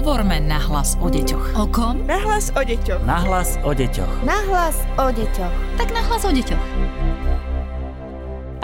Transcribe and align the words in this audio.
Hovorme 0.00 0.40
nahlas 0.40 0.96
o 1.04 1.12
deťoch. 1.12 1.60
O 1.60 1.68
kom? 1.68 2.08
Nahlas 2.08 2.48
o 2.56 2.64
deťoch. 2.64 3.04
Nahlas 3.04 3.60
o 3.60 3.76
deťoch. 3.76 4.24
Nahlas 4.24 4.80
o 4.96 5.12
deťoch. 5.12 5.54
Tak 5.76 5.92
nahlas 5.92 6.24
o 6.24 6.32
deťoch. 6.32 6.64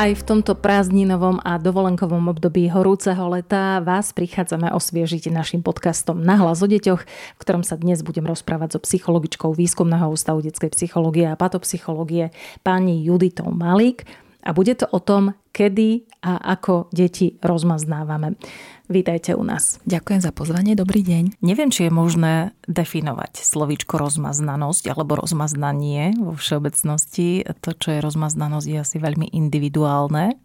Aj 0.00 0.08
v 0.16 0.22
tomto 0.24 0.56
prázdninovom 0.56 1.36
a 1.44 1.60
dovolenkovom 1.60 2.32
období 2.32 2.72
horúceho 2.72 3.28
leta 3.28 3.84
vás 3.84 4.16
prichádzame 4.16 4.72
osviežiť 4.72 5.28
našim 5.28 5.60
podcastom 5.60 6.24
Nahlas 6.24 6.64
o 6.64 6.68
deťoch, 6.72 7.04
v 7.04 7.40
ktorom 7.44 7.60
sa 7.60 7.76
dnes 7.76 8.00
budem 8.00 8.24
rozprávať 8.24 8.80
so 8.80 8.80
psychologičkou 8.80 9.52
Výskumného 9.52 10.08
ústavu 10.08 10.40
detskej 10.40 10.72
psychológie 10.72 11.28
a 11.28 11.36
patopsychológie 11.36 12.32
pani 12.64 13.04
Juditou 13.04 13.52
Malík 13.52 14.08
a 14.46 14.54
bude 14.54 14.78
to 14.78 14.86
o 14.86 15.02
tom, 15.02 15.34
kedy 15.50 16.06
a 16.22 16.38
ako 16.54 16.86
deti 16.94 17.34
rozmaznávame. 17.42 18.38
Vítajte 18.86 19.34
u 19.34 19.42
nás. 19.42 19.82
Ďakujem 19.82 20.22
za 20.22 20.30
pozvanie, 20.30 20.78
dobrý 20.78 21.02
deň. 21.02 21.42
Neviem, 21.42 21.74
či 21.74 21.90
je 21.90 21.92
možné 21.92 22.54
definovať 22.70 23.42
slovíčko 23.42 23.98
rozmaznanosť 23.98 24.94
alebo 24.94 25.18
rozmaznanie 25.18 26.14
vo 26.14 26.38
všeobecnosti. 26.38 27.42
To, 27.66 27.74
čo 27.74 27.98
je 27.98 27.98
rozmaznanosť, 27.98 28.66
je 28.70 28.78
asi 28.78 28.96
veľmi 29.02 29.34
individuálne. 29.34 30.38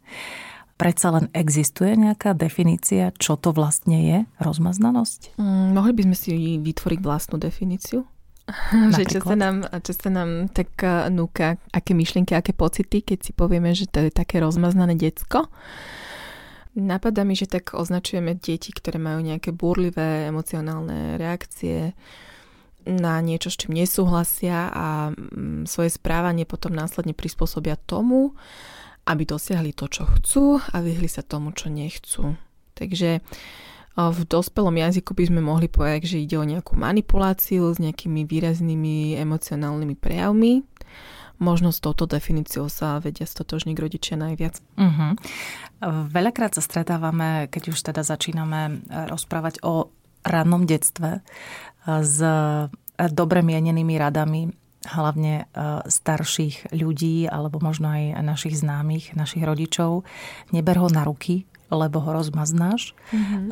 Predsa 0.82 1.14
len 1.14 1.30
existuje 1.38 1.94
nejaká 1.94 2.34
definícia, 2.34 3.14
čo 3.22 3.38
to 3.38 3.54
vlastne 3.54 4.02
je 4.02 4.18
rozmaznanosť? 4.42 5.38
Mm, 5.38 5.78
mohli 5.78 5.94
by 5.94 6.02
sme 6.10 6.18
si 6.18 6.58
vytvoriť 6.58 7.00
vlastnú 7.06 7.38
definíciu? 7.38 8.02
že 8.96 9.04
čo 9.08 9.20
sa, 9.24 9.36
nám, 9.36 9.68
čo 9.82 9.94
sa 9.96 10.10
nám 10.12 10.52
tak 10.52 10.72
eh, 10.84 11.08
núka, 11.10 11.58
aké 11.72 11.96
myšlienky, 11.96 12.36
aké 12.36 12.52
pocity, 12.52 13.04
keď 13.04 13.20
si 13.24 13.32
povieme, 13.32 13.72
že 13.72 13.88
to 13.88 14.08
je 14.08 14.12
také 14.12 14.40
rozmaznané 14.44 14.96
decko. 14.96 15.48
Napadá 16.72 17.28
mi, 17.28 17.36
že 17.36 17.52
tak 17.52 17.76
označujeme 17.76 18.40
deti, 18.40 18.72
ktoré 18.72 18.96
majú 18.96 19.20
nejaké 19.20 19.52
búrlivé 19.52 20.32
emocionálne 20.32 21.20
reakcie 21.20 21.92
na 22.88 23.20
niečo, 23.20 23.52
s 23.52 23.60
čím 23.60 23.76
nesúhlasia 23.76 24.72
a 24.72 25.12
mm, 25.12 25.68
svoje 25.68 25.92
správanie 25.92 26.48
potom 26.48 26.72
následne 26.72 27.12
prispôsobia 27.12 27.76
tomu, 27.76 28.34
aby 29.06 29.28
dosiahli 29.28 29.76
to, 29.76 29.92
čo 29.92 30.08
chcú 30.08 30.46
a 30.62 30.80
vyhli 30.80 31.12
sa 31.12 31.22
tomu, 31.22 31.52
čo 31.52 31.68
nechcú. 31.68 32.40
Takže 32.74 33.20
v 33.98 34.20
dospelom 34.24 34.76
jazyku 34.80 35.12
by 35.12 35.24
sme 35.28 35.42
mohli 35.44 35.68
povedať, 35.68 36.16
že 36.16 36.24
ide 36.24 36.40
o 36.40 36.48
nejakú 36.48 36.80
manipuláciu 36.80 37.68
s 37.76 37.78
nejakými 37.78 38.24
výraznými 38.24 39.20
emocionálnymi 39.20 39.96
prejavmi 40.00 40.64
možno 41.42 41.74
s 41.74 41.82
touto 41.82 42.06
definíciou 42.06 42.70
sa 42.70 43.02
vedia 43.02 43.26
stotožniť 43.26 43.76
rodičia 43.76 44.16
najviac. 44.16 44.62
Uh-huh. 44.78 45.18
Veľakrát 46.14 46.54
sa 46.54 46.62
stretávame, 46.62 47.50
keď 47.50 47.74
už 47.74 47.82
teda 47.82 48.06
začíname 48.06 48.62
e, 48.62 48.72
rozprávať 49.10 49.66
o 49.66 49.90
rannom 50.22 50.70
detstve 50.70 51.18
e, 51.18 51.22
s 52.06 52.22
e, 52.22 52.70
dobre 53.10 53.42
mienenými 53.42 53.98
radami 53.98 54.54
hlavne 54.82 55.46
starších 55.86 56.74
ľudí 56.74 57.30
alebo 57.30 57.62
možno 57.62 57.94
aj 57.94 58.18
našich 58.26 58.58
známych, 58.66 59.14
našich 59.14 59.46
rodičov. 59.46 60.10
Neber 60.50 60.82
ho 60.82 60.90
na 60.90 61.06
ruky, 61.06 61.46
lebo 61.72 62.04
ho 62.04 62.12
rozmaznáš. 62.12 62.94
Mm-hmm. 63.16 63.48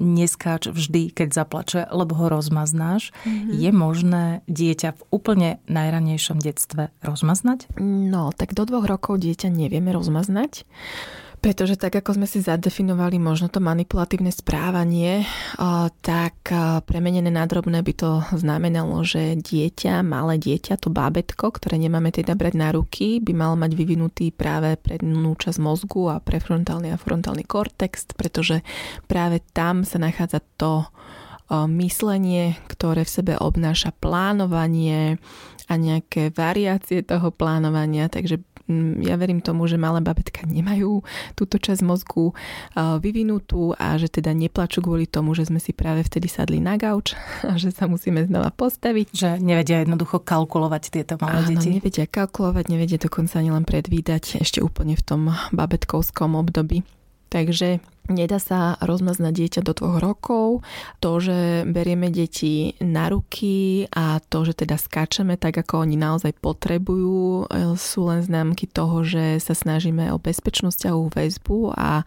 Neskáč 0.00 0.72
vždy, 0.72 1.12
keď 1.12 1.28
zaplače, 1.36 1.84
lebo 1.92 2.16
ho 2.16 2.32
rozmaznáš. 2.32 3.12
Mm-hmm. 3.22 3.52
Je 3.54 3.70
možné 3.70 4.24
dieťa 4.48 4.96
v 4.96 5.02
úplne 5.12 5.50
najranejšom 5.68 6.40
detstve 6.40 6.88
rozmaznať? 7.04 7.68
No, 7.84 8.32
tak 8.32 8.56
do 8.56 8.64
dvoch 8.64 8.88
rokov 8.88 9.20
dieťa 9.20 9.52
nevieme 9.52 9.92
rozmaznať. 9.92 10.64
Pretože 11.40 11.80
tak, 11.80 11.96
ako 11.96 12.20
sme 12.20 12.28
si 12.28 12.44
zadefinovali 12.44 13.16
možno 13.16 13.48
to 13.48 13.64
manipulatívne 13.64 14.28
správanie, 14.28 15.24
tak 16.04 16.36
premenené 16.84 17.32
na 17.32 17.48
drobné 17.48 17.80
by 17.80 17.92
to 17.96 18.20
znamenalo, 18.36 19.00
že 19.00 19.40
dieťa, 19.40 20.04
malé 20.04 20.36
dieťa, 20.36 20.76
to 20.76 20.92
bábetko, 20.92 21.48
ktoré 21.48 21.80
nemáme 21.80 22.12
teda 22.12 22.36
brať 22.36 22.54
na 22.60 22.68
ruky, 22.76 23.24
by 23.24 23.32
malo 23.32 23.56
mať 23.56 23.72
vyvinutý 23.72 24.36
práve 24.36 24.76
prednú 24.76 25.32
časť 25.32 25.56
mozgu 25.64 26.12
a 26.12 26.20
prefrontálny 26.20 26.92
a 26.92 27.00
frontálny 27.00 27.48
kortex, 27.48 28.12
pretože 28.12 28.60
práve 29.08 29.40
tam 29.56 29.88
sa 29.88 29.96
nachádza 29.96 30.44
to 30.60 30.92
myslenie, 31.50 32.60
ktoré 32.68 33.02
v 33.02 33.14
sebe 33.16 33.32
obnáša 33.34 33.90
plánovanie 33.96 35.18
a 35.66 35.74
nejaké 35.74 36.30
variácie 36.30 37.02
toho 37.02 37.34
plánovania, 37.34 38.06
takže 38.06 38.38
ja 39.02 39.18
verím 39.18 39.42
tomu, 39.42 39.66
že 39.66 39.76
malé 39.76 40.00
babetka 40.00 40.46
nemajú 40.46 41.02
túto 41.34 41.58
časť 41.58 41.82
mozgu 41.82 42.32
vyvinutú 42.76 43.74
a 43.76 43.98
že 43.98 44.08
teda 44.08 44.30
neplačú 44.32 44.80
kvôli 44.80 45.04
tomu, 45.10 45.34
že 45.34 45.50
sme 45.50 45.58
si 45.58 45.74
práve 45.74 46.06
vtedy 46.06 46.30
sadli 46.30 46.58
na 46.62 46.78
gauč 46.78 47.12
a 47.50 47.58
že 47.58 47.74
sa 47.74 47.90
musíme 47.90 48.22
znova 48.24 48.54
postaviť. 48.54 49.06
Že 49.12 49.30
nevedia 49.42 49.82
jednoducho 49.82 50.22
kalkulovať 50.22 50.82
tieto 50.94 51.14
malé 51.20 51.44
Áno, 51.44 51.58
deti. 51.58 51.68
nevedia 51.74 52.06
kalkulovať, 52.06 52.64
nevedia 52.70 52.98
dokonca 53.00 53.42
ani 53.42 53.50
len 53.52 53.64
predvídať 53.66 54.40
ešte 54.40 54.62
úplne 54.62 54.94
v 54.94 55.02
tom 55.02 55.20
babetkovskom 55.52 56.38
období. 56.38 56.82
Takže 57.30 57.78
Nedá 58.10 58.42
sa 58.42 58.74
rozmaznať 58.82 59.32
dieťa 59.32 59.60
do 59.62 59.72
dvoch 59.72 60.02
rokov. 60.02 60.66
To, 60.98 61.22
že 61.22 61.62
berieme 61.64 62.10
deti 62.10 62.74
na 62.82 63.06
ruky 63.06 63.86
a 63.94 64.18
to, 64.18 64.42
že 64.42 64.66
teda 64.66 64.74
skáčeme 64.74 65.38
tak, 65.38 65.62
ako 65.62 65.86
oni 65.86 65.94
naozaj 65.94 66.34
potrebujú, 66.42 67.46
e, 67.46 67.78
sú 67.78 68.10
len 68.10 68.26
známky 68.26 68.66
toho, 68.66 69.06
že 69.06 69.38
sa 69.38 69.54
snažíme 69.54 70.10
o 70.10 70.18
bezpečnú 70.18 70.74
vzťahovú 70.74 71.06
väzbu 71.14 71.58
a 71.78 72.02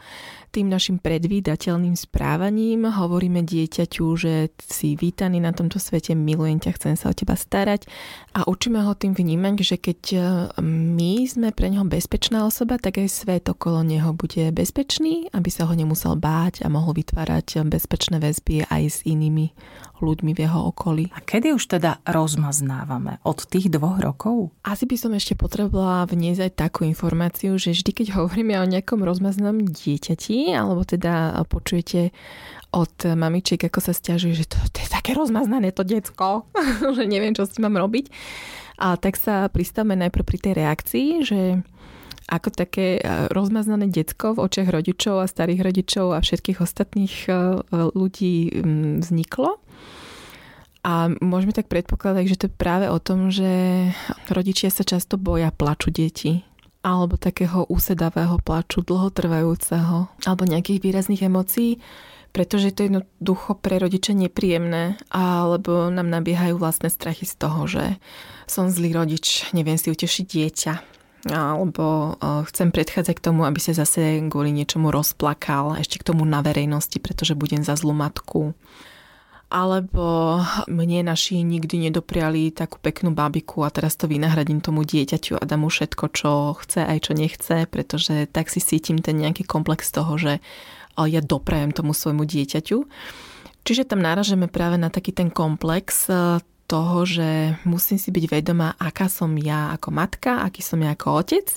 tým 0.53 0.69
našim 0.69 1.01
predvídateľným 1.01 1.97
správaním 1.97 2.85
hovoríme 2.85 3.41
dieťaťu, 3.41 4.05
že 4.13 4.53
si 4.61 4.93
vítaný 4.93 5.41
na 5.41 5.49
tomto 5.49 5.81
svete, 5.81 6.13
milujem 6.13 6.61
ťa, 6.61 6.77
chcem 6.77 6.93
sa 6.93 7.09
o 7.09 7.17
teba 7.17 7.33
starať 7.33 7.89
a 8.37 8.45
učíme 8.45 8.85
ho 8.85 8.93
tým 8.93 9.17
vnímať, 9.17 9.55
že 9.65 9.81
keď 9.81 9.99
e, 10.13 10.19
my 10.61 11.25
sme 11.25 11.49
pre 11.49 11.73
neho 11.73 11.81
bezpečná 11.89 12.45
osoba, 12.45 12.77
tak 12.77 13.01
aj 13.01 13.09
svet 13.09 13.49
okolo 13.49 13.81
neho 13.81 14.13
bude 14.13 14.53
bezpečný, 14.53 15.33
aby 15.33 15.49
sa 15.49 15.65
ho 15.65 15.73
nemusel 15.73 15.92
báť 15.95 16.65
a 16.65 16.67
mohol 16.67 16.97
vytvárať 16.97 17.63
bezpečné 17.69 18.19
väzby 18.19 18.67
aj 18.67 18.83
s 18.89 18.97
inými 19.07 19.53
ľuďmi 20.03 20.35
v 20.35 20.43
jeho 20.43 20.59
okolí. 20.69 21.07
A 21.15 21.23
kedy 21.23 21.55
už 21.55 21.79
teda 21.79 22.03
rozmaznávame? 22.03 23.23
Od 23.23 23.39
tých 23.47 23.71
dvoch 23.71 24.03
rokov? 24.03 24.51
Asi 24.67 24.83
by 24.83 24.99
som 24.99 25.15
ešte 25.15 25.39
potrebovala 25.39 26.03
vniesť 26.11 26.51
aj 26.51 26.51
takú 26.59 26.83
informáciu, 26.83 27.55
že 27.55 27.71
vždy, 27.71 27.91
keď 27.95 28.07
hovoríme 28.19 28.59
o 28.59 28.67
nejakom 28.67 29.01
rozmaznanom 29.01 29.63
dieťati, 29.63 30.51
alebo 30.51 30.83
teda 30.83 31.39
počujete 31.47 32.11
od 32.73 32.93
mamičiek, 33.15 33.61
ako 33.69 33.79
sa 33.79 33.93
stiažuje, 33.95 34.33
že 34.33 34.49
to, 34.49 34.57
to 34.73 34.81
je 34.81 34.89
také 34.89 35.13
rozmaznané 35.13 35.71
to 35.71 35.85
decko, 35.87 36.49
že 36.97 37.07
neviem, 37.07 37.31
čo 37.31 37.47
s 37.47 37.55
tým 37.55 37.71
mám 37.71 37.79
robiť. 37.79 38.11
A 38.81 38.97
tak 38.97 39.15
sa 39.15 39.47
pristavme 39.47 39.93
najprv 39.95 40.25
pri 40.25 40.37
tej 40.41 40.53
reakcii, 40.57 41.07
že 41.21 41.39
ako 42.27 42.49
také 42.55 43.01
rozmaznané 43.31 43.91
decko 43.91 44.37
v 44.37 44.43
očiach 44.47 44.69
rodičov 44.71 45.23
a 45.23 45.31
starých 45.31 45.61
rodičov 45.63 46.15
a 46.15 46.23
všetkých 46.23 46.63
ostatných 46.63 47.15
e, 47.27 47.31
ľudí 47.71 48.63
vzniklo. 49.03 49.59
A 50.83 51.07
môžeme 51.23 51.55
tak 51.55 51.71
predpokladať, 51.71 52.23
že 52.27 52.39
to 52.39 52.45
je 52.51 52.59
práve 52.59 52.91
o 52.91 52.99
tom, 52.99 53.31
že 53.31 53.87
rodičia 54.27 54.67
sa 54.67 54.83
často 54.83 55.15
boja 55.15 55.47
plaču 55.51 55.91
detí 55.91 56.43
alebo 56.83 57.15
takého 57.15 57.63
úsedavého 57.71 58.43
plaču, 58.43 58.83
dlhotrvajúceho, 58.83 60.11
alebo 60.27 60.43
nejakých 60.43 60.83
výrazných 60.83 61.31
emócií, 61.31 61.79
pretože 62.35 62.69
je 62.69 62.75
to 62.75 62.85
jednoducho 62.91 63.55
pre 63.55 63.79
rodiče 63.79 64.11
nepríjemné, 64.11 64.99
alebo 65.07 65.87
nám 65.87 66.11
nabiehajú 66.11 66.59
vlastné 66.59 66.91
strachy 66.91 67.23
z 67.23 67.35
toho, 67.39 67.71
že 67.71 67.95
som 68.51 68.67
zlý 68.67 68.91
rodič, 68.91 69.47
neviem 69.55 69.79
si 69.79 69.95
utešiť 69.95 70.25
dieťa, 70.27 70.73
alebo 71.31 72.19
chcem 72.51 72.75
predchádzať 72.75 73.15
k 73.15 73.25
tomu, 73.31 73.47
aby 73.47 73.59
sa 73.61 73.71
zase 73.71 74.19
kvôli 74.27 74.51
niečomu 74.51 74.91
rozplakal, 74.91 75.79
ešte 75.79 76.03
k 76.03 76.11
tomu 76.11 76.27
na 76.27 76.43
verejnosti, 76.43 76.99
pretože 76.99 77.37
budem 77.37 77.63
za 77.63 77.79
zlú 77.79 77.95
matku 77.95 78.51
alebo 79.53 80.41
mne 80.65 81.13
naši 81.13 81.45
nikdy 81.45 81.77
nedopriali 81.77 82.49
takú 82.49 82.81
peknú 82.81 83.13
babiku 83.13 83.61
a 83.61 83.69
teraz 83.69 83.93
to 83.93 84.09
vynahradím 84.09 84.65
tomu 84.65 84.81
dieťaťu 84.81 85.37
a 85.37 85.45
dám 85.45 85.61
mu 85.61 85.69
všetko, 85.69 86.05
čo 86.09 86.57
chce 86.57 86.81
aj 86.81 86.97
čo 87.05 87.13
nechce, 87.13 87.55
pretože 87.69 88.25
tak 88.33 88.49
si 88.49 88.57
cítim 88.57 88.97
ten 88.97 89.21
nejaký 89.21 89.45
komplex 89.45 89.93
toho, 89.93 90.17
že 90.17 90.41
ja 90.97 91.21
doprajem 91.21 91.69
tomu 91.69 91.93
svojmu 91.93 92.25
dieťaťu. 92.25 92.77
Čiže 93.63 93.93
tam 93.93 94.01
náražeme 94.01 94.49
práve 94.49 94.81
na 94.81 94.89
taký 94.89 95.15
ten 95.15 95.31
komplex 95.31 96.11
e, 96.11 96.43
toho, 96.65 97.03
že 97.03 97.59
musím 97.67 97.99
si 97.99 98.09
byť 98.09 98.25
vedomá, 98.31 98.73
aká 98.79 99.11
som 99.11 99.35
ja 99.35 99.75
ako 99.75 99.89
matka, 99.91 100.41
aký 100.41 100.63
som 100.63 100.79
ja 100.81 100.95
ako 100.95 101.21
otec 101.21 101.47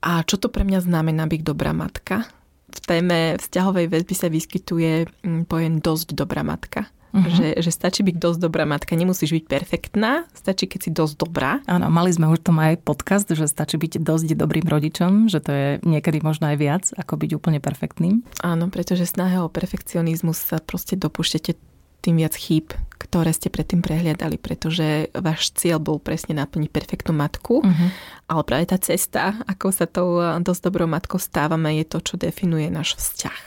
a 0.00 0.24
čo 0.24 0.40
to 0.40 0.48
pre 0.48 0.64
mňa 0.64 0.80
znamená 0.84 1.28
byť 1.28 1.40
dobrá 1.44 1.76
matka. 1.76 2.24
V 2.70 2.80
téme 2.86 3.36
vzťahovej 3.36 3.86
väzby 3.90 4.14
sa 4.14 4.28
vyskytuje 4.30 5.10
pojem 5.50 5.82
dosť 5.82 6.14
dobrá 6.14 6.46
matka. 6.46 6.86
Uh-huh. 7.10 7.26
Že, 7.26 7.58
že 7.58 7.70
stačí 7.74 8.06
byť 8.06 8.16
dosť 8.22 8.38
dobrá 8.38 8.62
matka, 8.62 8.94
nemusíš 8.94 9.34
byť 9.34 9.44
perfektná, 9.50 10.30
stačí, 10.30 10.70
keď 10.70 10.78
si 10.78 10.90
dosť 10.94 11.14
dobrá. 11.18 11.58
Áno, 11.66 11.90
mali 11.90 12.14
sme 12.14 12.30
už 12.30 12.38
tom 12.38 12.62
aj 12.62 12.86
podcast, 12.86 13.26
že 13.26 13.50
stačí 13.50 13.82
byť 13.82 13.98
dosť 13.98 14.38
dobrým 14.38 14.62
rodičom, 14.62 15.26
že 15.26 15.42
to 15.42 15.50
je 15.50 15.66
niekedy 15.82 16.22
možno 16.22 16.54
aj 16.54 16.56
viac, 16.62 16.84
ako 16.94 17.18
byť 17.18 17.30
úplne 17.34 17.58
perfektným. 17.58 18.22
Áno, 18.46 18.70
pretože 18.70 19.10
snahe 19.10 19.42
o 19.42 19.50
perfekcionizmus 19.50 20.38
sa 20.38 20.62
proste 20.62 20.94
dopúšťate 20.94 21.58
tým 22.00 22.20
viac 22.20 22.34
chýb, 22.34 22.72
ktoré 23.00 23.32
ste 23.32 23.48
predtým 23.48 23.80
prehliadali, 23.80 24.36
pretože 24.36 25.08
váš 25.16 25.52
cieľ 25.56 25.80
bol 25.80 25.96
presne 25.96 26.36
naplniť 26.36 26.70
perfektnú 26.72 27.16
matku, 27.16 27.64
uh-huh. 27.64 27.88
ale 28.28 28.42
práve 28.44 28.68
tá 28.68 28.76
cesta, 28.76 29.40
ako 29.48 29.66
sa 29.72 29.88
tou 29.88 30.20
dosť 30.40 30.62
dobrou 30.68 30.88
matkou 30.88 31.16
stávame, 31.16 31.80
je 31.80 31.86
to, 31.88 31.98
čo 32.04 32.14
definuje 32.20 32.68
náš 32.68 32.96
vzťah 33.00 33.40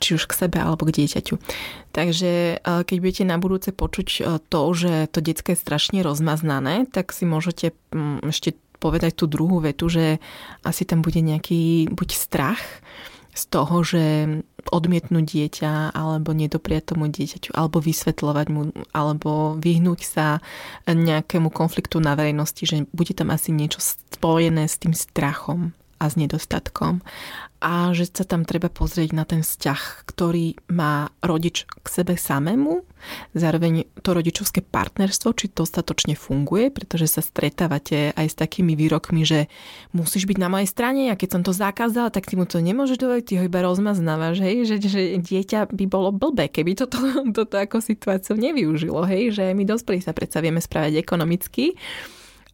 či 0.00 0.16
už 0.16 0.32
k 0.32 0.48
sebe 0.48 0.56
alebo 0.56 0.88
k 0.88 0.96
dieťaťu. 0.96 1.36
Takže 1.92 2.64
keď 2.64 2.96
budete 3.04 3.24
na 3.28 3.36
budúce 3.36 3.68
počuť 3.68 4.40
to, 4.48 4.62
že 4.72 5.12
to 5.12 5.20
detské 5.20 5.52
je 5.52 5.60
strašne 5.60 6.00
rozmaznané, 6.00 6.88
tak 6.88 7.12
si 7.12 7.28
môžete 7.28 7.76
mm, 7.92 8.24
ešte 8.32 8.56
povedať 8.80 9.20
tú 9.20 9.28
druhú 9.28 9.60
vetu, 9.60 9.92
že 9.92 10.16
asi 10.64 10.88
tam 10.88 11.04
bude 11.04 11.20
nejaký 11.20 11.92
buď 11.92 12.08
strach, 12.16 12.64
z 13.34 13.42
toho, 13.48 13.82
že 13.86 14.04
odmietnúť 14.68 15.24
dieťa 15.24 15.96
alebo 15.96 16.36
nedopriať 16.36 16.94
tomu 16.94 17.08
dieťaťu 17.08 17.56
alebo 17.56 17.80
vysvetľovať 17.80 18.46
mu 18.52 18.62
alebo 18.92 19.56
vyhnúť 19.56 20.00
sa 20.04 20.26
nejakému 20.84 21.48
konfliktu 21.48 21.96
na 21.98 22.12
verejnosti, 22.12 22.60
že 22.62 22.84
bude 22.92 23.16
tam 23.16 23.32
asi 23.32 23.50
niečo 23.56 23.80
spojené 23.80 24.68
s 24.68 24.76
tým 24.76 24.92
strachom 24.92 25.72
a 26.00 26.08
s 26.08 26.16
nedostatkom. 26.16 27.04
A 27.60 27.92
že 27.92 28.08
sa 28.08 28.24
tam 28.24 28.48
treba 28.48 28.72
pozrieť 28.72 29.12
na 29.12 29.28
ten 29.28 29.44
vzťah, 29.44 30.08
ktorý 30.08 30.56
má 30.72 31.12
rodič 31.20 31.68
k 31.68 31.86
sebe 31.92 32.16
samému, 32.16 32.88
zároveň 33.36 33.84
to 34.00 34.16
rodičovské 34.16 34.64
partnerstvo, 34.64 35.36
či 35.36 35.52
dostatočne 35.52 36.16
funguje, 36.16 36.72
pretože 36.72 37.12
sa 37.12 37.20
stretávate 37.20 38.16
aj 38.16 38.26
s 38.32 38.36
takými 38.40 38.72
výrokmi, 38.72 39.28
že 39.28 39.52
musíš 39.92 40.24
byť 40.24 40.38
na 40.40 40.48
mojej 40.48 40.68
strane 40.72 41.12
a 41.12 41.20
keď 41.20 41.28
som 41.36 41.42
to 41.44 41.52
zakázal, 41.52 42.08
tak 42.08 42.24
ty 42.24 42.40
mu 42.40 42.48
to 42.48 42.64
nemôžeš 42.64 42.96
dovoliť, 42.96 43.24
ty 43.28 43.34
ho 43.36 43.44
iba 43.44 43.60
rozmaznávaš, 43.60 44.40
hej, 44.40 44.64
že, 44.64 44.76
že 44.80 45.00
dieťa 45.20 45.68
by 45.68 45.84
bolo 45.84 46.16
blbé, 46.16 46.48
keby 46.48 46.72
toto, 46.76 46.96
toto 47.36 47.60
ako 47.60 47.84
situáciu 47.84 48.40
nevyužilo, 48.40 49.04
hej, 49.04 49.36
že 49.36 49.44
my 49.52 49.68
dospelí 49.68 50.00
sa 50.00 50.16
predsa 50.16 50.40
vieme 50.40 50.64
správať 50.64 50.96
ekonomicky, 50.96 51.76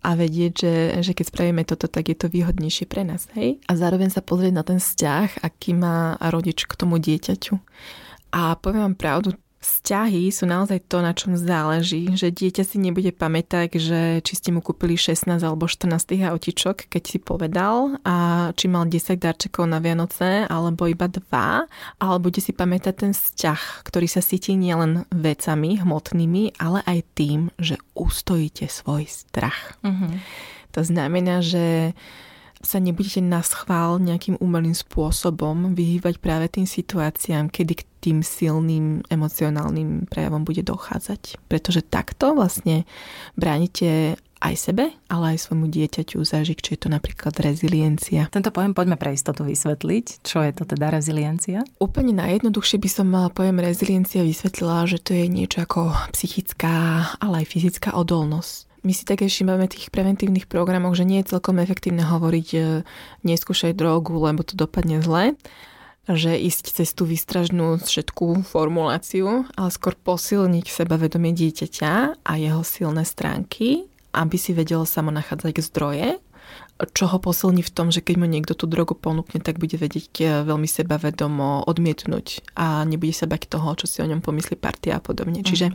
a 0.02 0.14
vedieť, 0.18 0.52
že, 0.52 0.74
že 1.00 1.12
keď 1.16 1.24
spravíme 1.32 1.62
toto, 1.64 1.88
tak 1.88 2.12
je 2.12 2.16
to 2.16 2.28
výhodnejšie 2.28 2.86
pre 2.88 3.02
nás. 3.06 3.30
Hej? 3.38 3.62
A 3.68 3.72
zároveň 3.78 4.12
sa 4.12 4.20
pozrieť 4.20 4.54
na 4.54 4.64
ten 4.66 4.78
vzťah, 4.82 5.44
aký 5.44 5.72
má 5.76 6.18
rodič 6.32 6.68
k 6.68 6.72
tomu 6.76 7.00
dieťaťu. 7.00 7.56
A 8.36 8.58
poviem 8.60 8.92
vám 8.92 8.98
pravdu, 8.98 9.28
Vzťahy 9.56 10.28
sú 10.28 10.44
naozaj 10.44 10.84
to, 10.84 11.00
na 11.00 11.16
čom 11.16 11.32
záleží, 11.32 12.12
že 12.12 12.28
dieťa 12.28 12.62
si 12.62 12.76
nebude 12.76 13.08
pamätať, 13.08 13.80
že 13.80 14.00
či 14.20 14.32
ste 14.36 14.52
mu 14.52 14.60
kúpili 14.60 15.00
16 15.00 15.32
alebo 15.40 15.64
14 15.64 15.96
autičok, 16.28 16.92
keď 16.92 17.02
si 17.02 17.18
povedal, 17.18 17.96
a 18.04 18.48
či 18.52 18.68
mal 18.68 18.84
10 18.84 19.16
darčekov 19.16 19.64
na 19.64 19.80
Vianoce, 19.80 20.44
alebo 20.44 20.84
iba 20.86 21.08
2, 21.08 21.32
ale 21.98 22.16
bude 22.20 22.38
si 22.44 22.52
pamätať 22.52 22.94
ten 22.94 23.12
vzťah, 23.16 23.88
ktorý 23.88 24.06
sa 24.06 24.20
cíti 24.20 24.52
nielen 24.54 25.08
vecami 25.08 25.80
hmotnými, 25.80 26.60
ale 26.60 26.84
aj 26.84 26.98
tým, 27.16 27.40
že 27.56 27.80
ustojíte 27.96 28.68
svoj 28.68 29.08
strach. 29.08 29.80
Mm-hmm. 29.80 30.12
To 30.76 30.80
znamená, 30.84 31.40
že 31.40 31.96
sa 32.60 32.82
nebudete 32.82 33.20
na 33.24 33.40
schvál 33.40 34.00
nejakým 34.00 34.36
umelým 34.40 34.74
spôsobom 34.74 35.72
vyhývať 35.72 36.18
práve 36.18 36.50
tým 36.50 36.66
situáciám, 36.66 37.52
kedy 37.52 37.95
tým 38.06 38.22
silným 38.22 39.02
emocionálnym 39.10 40.06
prejavom 40.06 40.46
bude 40.46 40.62
dochádzať. 40.62 41.42
Pretože 41.50 41.82
takto 41.82 42.38
vlastne 42.38 42.86
bránite 43.34 44.14
aj 44.38 44.54
sebe, 44.54 44.94
ale 45.10 45.34
aj 45.34 45.48
svojmu 45.48 45.66
dieťaťu 45.66 46.22
zažiť, 46.22 46.58
čo 46.60 46.70
je 46.76 46.80
to 46.86 46.88
napríklad 46.92 47.34
reziliencia. 47.42 48.30
Tento 48.30 48.54
pojem 48.54 48.76
poďme 48.76 48.94
pre 48.94 49.16
istotu 49.16 49.42
vysvetliť. 49.42 50.22
Čo 50.22 50.44
je 50.44 50.52
to 50.54 50.68
teda 50.68 50.92
reziliencia? 50.92 51.66
Úplne 51.82 52.14
najjednoduchšie 52.14 52.78
by 52.78 52.90
som 52.92 53.08
pojem 53.34 53.58
reziliencia 53.58 54.22
vysvetlila, 54.22 54.86
že 54.86 55.02
to 55.02 55.18
je 55.18 55.26
niečo 55.26 55.66
ako 55.66 55.90
psychická, 56.14 57.10
ale 57.18 57.42
aj 57.42 57.50
fyzická 57.50 57.96
odolnosť 57.98 58.70
my 58.86 58.94
si 58.94 59.02
tak 59.02 59.26
ešte 59.26 59.42
máme 59.42 59.66
tých 59.66 59.90
preventívnych 59.90 60.46
programoch, 60.46 60.94
že 60.94 61.02
nie 61.02 61.18
je 61.18 61.34
celkom 61.34 61.58
efektívne 61.58 62.06
hovoriť 62.06 62.48
e, 62.54 62.86
neskúšaj 63.26 63.74
drogu, 63.74 64.14
lebo 64.14 64.46
to 64.46 64.54
dopadne 64.54 65.02
zle 65.02 65.34
že 66.06 66.38
ísť 66.38 66.82
cez 66.82 66.94
tú 66.94 67.02
výstražnú 67.06 67.82
všetkú 67.82 68.46
formuláciu, 68.46 69.46
ale 69.58 69.70
skôr 69.74 69.98
posilniť 69.98 70.66
sebavedomie 70.70 71.34
dieťaťa 71.34 72.22
a 72.22 72.32
jeho 72.38 72.62
silné 72.62 73.02
stránky, 73.02 73.90
aby 74.14 74.36
si 74.38 74.54
vedelo 74.54 74.86
samo 74.86 75.10
nachádzať 75.10 75.54
zdroje 75.60 76.08
čo 76.76 77.08
ho 77.08 77.16
posilní 77.16 77.64
v 77.64 77.72
tom, 77.72 77.88
že 77.88 78.04
keď 78.04 78.20
mu 78.20 78.26
niekto 78.28 78.52
tú 78.52 78.68
drogu 78.68 78.92
ponúkne, 78.92 79.40
tak 79.40 79.56
bude 79.56 79.80
vedieť 79.80 80.12
eh, 80.20 80.28
veľmi 80.44 80.68
sebavedomo 80.68 81.64
odmietnúť 81.64 82.52
a 82.52 82.84
nebude 82.84 83.16
sa 83.16 83.24
bať 83.24 83.48
toho, 83.48 83.72
čo 83.80 83.88
si 83.88 84.04
o 84.04 84.08
ňom 84.08 84.20
pomyslí 84.20 84.60
partia 84.60 85.00
a 85.00 85.00
podobne. 85.00 85.40
Mm. 85.40 85.46
Čiže 85.48 85.66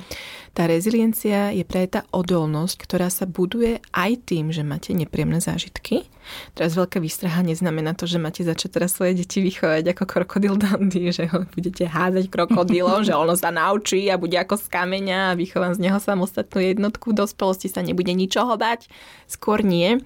tá 0.54 0.70
reziliencia 0.70 1.50
je 1.50 1.66
práve 1.66 1.90
tá 1.90 2.02
odolnosť, 2.14 2.76
ktorá 2.86 3.10
sa 3.10 3.26
buduje 3.26 3.82
aj 3.96 4.12
tým, 4.30 4.54
že 4.54 4.62
máte 4.62 4.94
nepríjemné 4.94 5.42
zážitky. 5.42 6.06
Teraz 6.54 6.78
veľká 6.78 7.02
výstraha 7.02 7.42
neznamená 7.42 7.98
to, 7.98 8.06
že 8.06 8.22
máte 8.22 8.46
začať 8.46 8.70
teraz 8.78 8.94
svoje 8.94 9.18
deti 9.18 9.42
vychovať 9.42 9.98
ako 9.98 10.04
krokodil 10.06 10.54
dandy, 10.54 11.10
že 11.18 11.26
ho 11.34 11.50
budete 11.50 11.90
házať 11.90 12.30
krokodilom, 12.30 13.02
že 13.02 13.18
ono 13.18 13.34
sa 13.34 13.50
naučí 13.50 14.06
a 14.14 14.22
bude 14.22 14.38
ako 14.38 14.54
z 14.54 14.70
kameňa 14.70 15.34
a 15.34 15.38
vychovám 15.38 15.74
z 15.74 15.90
neho 15.90 15.98
samostatnú 15.98 16.62
jednotku. 16.62 17.10
V 17.10 17.26
dospelosti 17.26 17.74
sa 17.74 17.82
nebude 17.82 18.14
ničoho 18.14 18.54
bať. 18.54 18.86
Skôr 19.26 19.66
nie. 19.66 19.98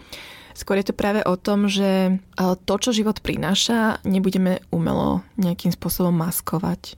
Skôr 0.55 0.79
je 0.79 0.87
to 0.87 0.95
práve 0.95 1.19
o 1.27 1.35
tom, 1.35 1.67
že 1.67 2.15
to, 2.39 2.73
čo 2.79 2.95
život 2.95 3.19
prináša, 3.19 3.99
nebudeme 4.07 4.63
umelo 4.71 5.19
nejakým 5.35 5.75
spôsobom 5.75 6.15
maskovať. 6.15 6.95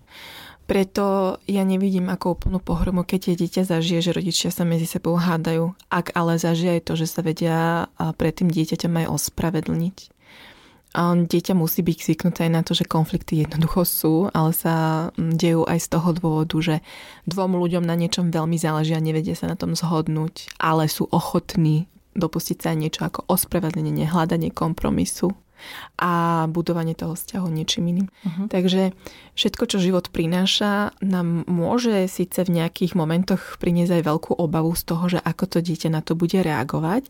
Preto 0.69 1.39
ja 1.50 1.63
nevidím 1.65 2.12
ako 2.12 2.38
úplnú 2.38 2.59
pohromu, 2.62 3.01
keď 3.01 3.33
je 3.33 3.39
dieťa 3.44 3.63
zažije, 3.65 4.00
že 4.04 4.15
rodičia 4.15 4.51
sa 4.54 4.62
medzi 4.62 4.86
sebou 4.86 5.18
hádajú. 5.18 5.74
Ak 5.89 6.13
ale 6.13 6.38
zažije 6.38 6.77
aj 6.77 6.81
to, 6.86 6.94
že 7.00 7.07
sa 7.09 7.25
vedia 7.25 7.88
pred 8.19 8.36
tým 8.36 8.51
dieťaťom 8.51 8.94
aj 9.04 9.07
ospravedlniť. 9.09 9.98
A 10.98 11.18
dieťa 11.18 11.54
musí 11.56 11.81
byť 11.81 11.98
zvyknuté 12.04 12.48
aj 12.48 12.51
na 12.51 12.62
to, 12.68 12.75
že 12.75 12.83
konflikty 12.86 13.48
jednoducho 13.48 13.88
sú, 13.88 14.15
ale 14.36 14.51
sa 14.51 15.07
dejú 15.15 15.65
aj 15.65 15.81
z 15.81 15.88
toho 15.98 16.09
dôvodu, 16.13 16.57
že 16.62 16.75
dvom 17.25 17.57
ľuďom 17.57 17.88
na 17.88 17.95
niečom 17.98 18.30
veľmi 18.30 18.59
záleží 18.59 18.92
a 18.92 19.01
nevedia 19.01 19.33
sa 19.33 19.50
na 19.50 19.57
tom 19.57 19.71
zhodnúť, 19.71 20.51
ale 20.62 20.92
sú 20.92 21.07
ochotní 21.09 21.89
dopustiť 22.18 22.58
sa 22.58 22.74
aj 22.74 22.78
niečo 22.78 23.02
ako 23.06 23.30
ospravedlnenie, 23.30 24.10
hľadanie 24.10 24.50
kompromisu 24.50 25.31
a 25.98 26.46
budovanie 26.50 26.94
toho 26.94 27.18
vzťahu 27.18 27.48
niečím 27.50 27.90
iným. 27.90 28.08
Uh-huh. 28.08 28.46
Takže 28.46 28.94
všetko, 29.34 29.64
čo 29.66 29.81
život 29.81 30.14
prináša, 30.14 30.94
nám 31.02 31.50
môže 31.50 32.06
síce 32.06 32.45
v 32.45 32.62
nejakých 32.62 32.94
momentoch 32.94 33.57
priniesť 33.57 34.02
aj 34.02 34.04
veľkú 34.06 34.31
obavu 34.38 34.78
z 34.78 34.83
toho, 34.86 35.06
že 35.18 35.19
ako 35.21 35.57
to 35.57 35.59
dieťa 35.66 35.90
na 35.90 36.02
to 36.06 36.14
bude 36.14 36.38
reagovať, 36.38 37.09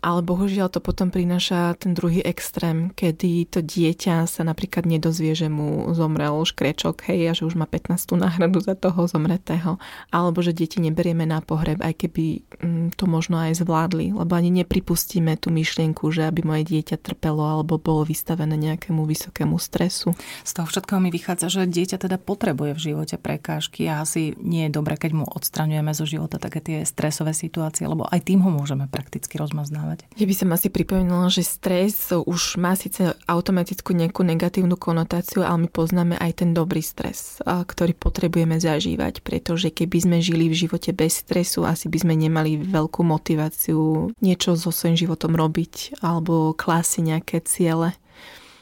ale 0.00 0.24
bohužiaľ 0.24 0.72
to 0.72 0.80
potom 0.80 1.12
prináša 1.12 1.76
ten 1.76 1.92
druhý 1.92 2.24
extrém, 2.24 2.88
kedy 2.96 3.52
to 3.52 3.60
dieťa 3.60 4.24
sa 4.24 4.42
napríklad 4.48 4.88
nedozvie, 4.88 5.36
že 5.36 5.52
mu 5.52 5.92
zomrel 5.92 6.40
škrečok, 6.40 7.04
hej, 7.12 7.20
a 7.28 7.32
že 7.36 7.44
už 7.44 7.60
má 7.60 7.68
15. 7.68 8.16
náhradu 8.16 8.64
za 8.64 8.72
toho 8.72 9.04
zomretého. 9.04 9.76
Alebo 10.08 10.40
že 10.40 10.56
deti 10.56 10.80
neberieme 10.80 11.28
na 11.28 11.44
pohreb, 11.44 11.84
aj 11.84 12.00
keby 12.00 12.24
mm, 12.64 12.96
to 12.96 13.04
možno 13.04 13.44
aj 13.44 13.60
zvládli, 13.60 14.16
lebo 14.16 14.32
ani 14.32 14.48
nepripustíme 14.64 15.36
tú 15.36 15.52
myšlienku, 15.52 16.08
že 16.08 16.24
aby 16.24 16.48
moje 16.48 16.64
dieťa 16.72 16.96
trpelo 16.96 17.44
alebo 17.44 17.76
bolo 17.76 18.08
vystavené 18.08 18.56
nejakému 18.56 19.04
vysokému 19.04 19.60
stresu. 19.60 20.16
Z 20.48 20.56
toho 20.56 20.64
všetkého 20.64 20.96
mi 20.96 21.12
vychádza, 21.12 21.52
že 21.52 21.68
dieťa 21.68 22.00
teda 22.00 22.16
potrebuje 22.16 22.72
v 22.72 22.84
živote 22.88 23.20
prekážky 23.20 23.84
a 23.84 24.00
asi 24.00 24.32
nie 24.40 24.64
je 24.64 24.72
dobré, 24.72 24.96
keď 24.96 25.12
mu 25.12 25.24
odstraňujeme 25.28 25.92
zo 25.92 26.08
života 26.08 26.40
také 26.40 26.64
tie 26.64 26.78
stresové 26.88 27.36
situácie, 27.36 27.84
lebo 27.84 28.08
aj 28.08 28.24
tým 28.24 28.40
ho 28.40 28.48
môžeme 28.48 28.88
prakticky 28.88 29.36
rozmaznávať 29.36 29.89
rozprávať. 29.90 30.18
Ja 30.18 30.26
by 30.26 30.34
som 30.34 30.48
asi 30.54 30.68
pripomenula, 30.70 31.28
že 31.32 31.42
stres 31.42 32.12
už 32.14 32.56
má 32.60 32.74
síce 32.78 33.14
automatickú 33.26 33.92
nejakú 33.94 34.22
negatívnu 34.22 34.76
konotáciu, 34.78 35.42
ale 35.42 35.66
my 35.66 35.68
poznáme 35.70 36.14
aj 36.18 36.44
ten 36.44 36.50
dobrý 36.54 36.82
stres, 36.82 37.42
ktorý 37.44 37.96
potrebujeme 37.96 38.60
zažívať, 38.60 39.22
pretože 39.24 39.74
keby 39.74 39.98
sme 39.98 40.16
žili 40.22 40.46
v 40.50 40.58
živote 40.66 40.94
bez 40.94 41.24
stresu, 41.26 41.66
asi 41.66 41.90
by 41.90 41.98
sme 42.02 42.14
nemali 42.14 42.60
veľkú 42.60 43.02
motiváciu 43.02 44.12
niečo 44.22 44.54
so 44.54 44.70
svojím 44.70 44.96
životom 44.98 45.34
robiť 45.34 46.02
alebo 46.04 46.54
klásiť 46.54 47.02
nejaké 47.02 47.36
ciele 47.42 47.96